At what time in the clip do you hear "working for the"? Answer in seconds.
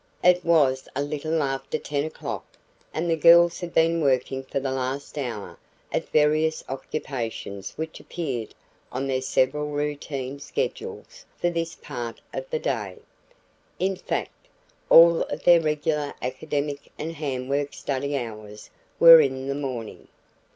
4.01-4.71